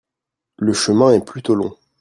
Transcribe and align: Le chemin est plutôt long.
Le 0.57 0.73
chemin 0.73 1.11
est 1.11 1.23
plutôt 1.23 1.53
long. 1.53 1.77